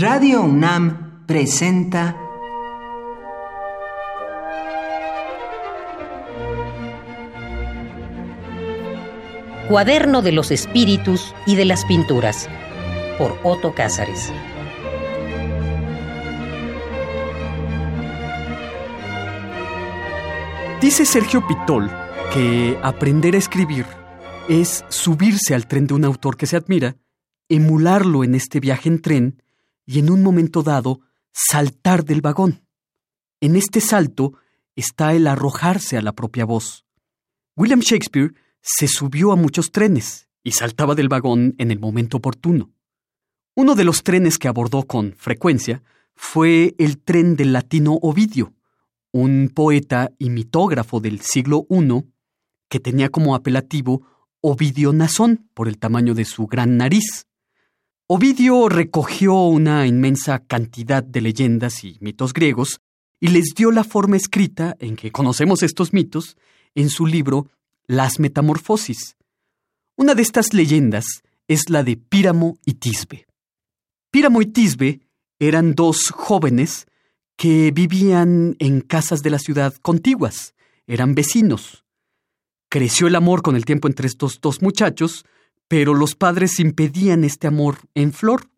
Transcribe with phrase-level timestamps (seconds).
[0.00, 2.16] Radio UNAM presenta
[9.68, 12.48] Cuaderno de los Espíritus y de las Pinturas
[13.18, 14.32] por Otto Cázares.
[20.80, 21.90] Dice Sergio Pitol
[22.32, 23.84] que aprender a escribir
[24.48, 26.96] es subirse al tren de un autor que se admira,
[27.50, 29.42] emularlo en este viaje en tren
[29.90, 31.00] y en un momento dado
[31.32, 32.64] saltar del vagón.
[33.40, 34.34] En este salto
[34.76, 36.84] está el arrojarse a la propia voz.
[37.56, 38.32] William Shakespeare
[38.62, 42.70] se subió a muchos trenes y saltaba del vagón en el momento oportuno.
[43.56, 45.82] Uno de los trenes que abordó con frecuencia
[46.14, 48.54] fue el tren del latino Ovidio,
[49.10, 52.04] un poeta y mitógrafo del siglo I
[52.68, 54.06] que tenía como apelativo
[54.40, 57.26] Ovidio Nazón por el tamaño de su gran nariz.
[58.12, 62.80] Ovidio recogió una inmensa cantidad de leyendas y mitos griegos
[63.20, 66.36] y les dio la forma escrita en que conocemos estos mitos
[66.74, 67.46] en su libro
[67.86, 69.16] Las Metamorfosis.
[69.96, 73.28] Una de estas leyendas es la de Píramo y Tisbe.
[74.10, 75.02] Píramo y Tisbe
[75.38, 76.88] eran dos jóvenes
[77.36, 80.56] que vivían en casas de la ciudad contiguas,
[80.88, 81.84] eran vecinos.
[82.68, 85.24] Creció el amor con el tiempo entre estos dos muchachos,
[85.70, 88.50] pero los padres impedían este amor en flor.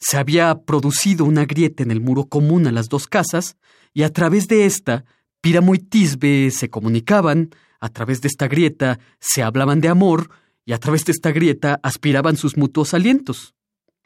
[0.00, 3.58] Se había producido una grieta en el muro común a las dos casas,
[3.92, 5.04] y a través de esta,
[5.42, 10.30] Píramo y Tisbe se comunicaban, a través de esta grieta se hablaban de amor,
[10.64, 13.54] y a través de esta grieta aspiraban sus mutuos alientos.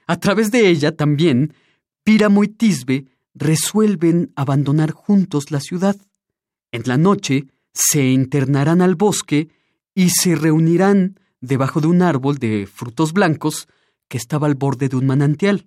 [0.08, 1.54] A través de ella también,
[2.02, 3.06] Píramo y Tisbe
[3.36, 5.94] resuelven abandonar juntos la ciudad.
[6.72, 9.46] En la noche se internarán al bosque
[9.94, 13.68] y se reunirán debajo de un árbol de frutos blancos
[14.08, 15.66] que estaba al borde de un manantial.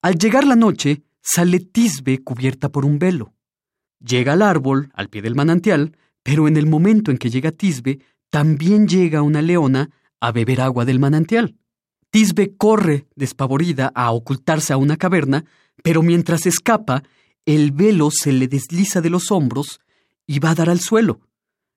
[0.00, 3.34] Al llegar la noche, sale Tisbe cubierta por un velo.
[3.98, 8.00] Llega al árbol, al pie del manantial, pero en el momento en que llega Tisbe,
[8.30, 9.90] también llega una leona
[10.20, 11.56] a beber agua del manantial.
[12.10, 15.44] Tisbe corre, despavorida, a ocultarse a una caverna,
[15.82, 17.02] pero mientras escapa,
[17.44, 19.80] el velo se le desliza de los hombros
[20.26, 21.20] y va a dar al suelo.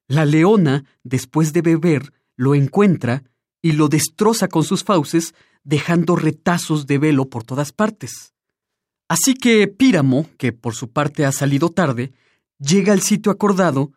[0.07, 3.23] La leona, después de beber, lo encuentra
[3.61, 5.33] y lo destroza con sus fauces,
[5.63, 8.33] dejando retazos de velo por todas partes.
[9.07, 12.13] Así que Píramo, que por su parte ha salido tarde,
[12.59, 13.91] llega al sitio acordado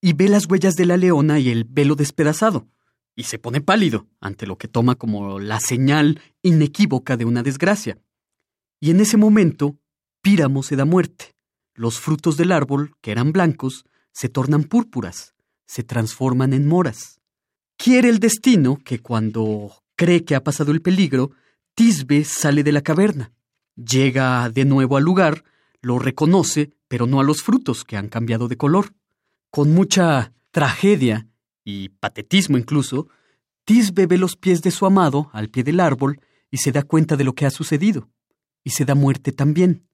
[0.00, 2.68] y ve las huellas de la leona y el velo despedazado,
[3.14, 7.98] y se pone pálido ante lo que toma como la señal inequívoca de una desgracia.
[8.80, 9.76] Y en ese momento,
[10.22, 11.34] Píramo se da muerte.
[11.74, 15.34] Los frutos del árbol, que eran blancos, se tornan púrpuras,
[15.66, 17.19] se transforman en moras.
[17.82, 21.30] Quiere el destino que cuando cree que ha pasado el peligro,
[21.74, 23.32] Tisbe sale de la caverna.
[23.74, 25.44] Llega de nuevo al lugar,
[25.80, 28.92] lo reconoce, pero no a los frutos que han cambiado de color.
[29.48, 31.26] Con mucha tragedia
[31.64, 33.08] y patetismo incluso,
[33.64, 36.20] Tisbe ve los pies de su amado al pie del árbol
[36.50, 38.10] y se da cuenta de lo que ha sucedido
[38.62, 39.86] y se da muerte también.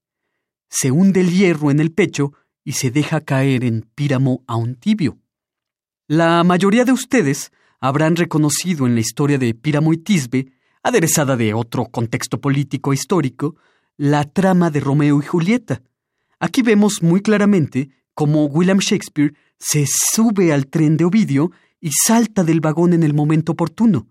[0.69, 2.33] Se hunde el hierro en el pecho
[2.65, 5.19] y se deja caer en Píramo a un tibio.
[6.09, 7.53] La mayoría de ustedes
[7.87, 10.53] habrán reconocido en la historia de Píramo y Tisbe,
[10.83, 13.57] aderezada de otro contexto político e histórico,
[13.97, 15.83] la trama de Romeo y Julieta.
[16.39, 22.45] Aquí vemos muy claramente cómo William Shakespeare se sube al tren de Ovidio y salta
[22.45, 24.09] del vagón en el momento oportuno.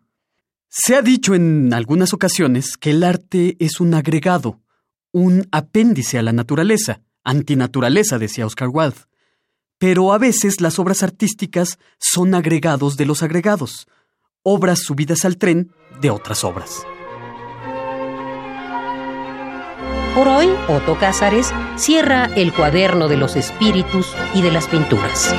[0.70, 4.62] Se ha dicho en algunas ocasiones que el arte es un agregado,
[5.12, 8.98] un apéndice a la naturaleza, antinaturaleza, decía Oscar Wilde.
[9.78, 13.88] Pero a veces las obras artísticas son agregados de los agregados,
[14.44, 15.72] obras subidas al tren
[16.02, 16.86] de otras obras.
[20.16, 25.36] Por hoy, Otto Cázares cierra el cuaderno de los espíritus y de las pinturas.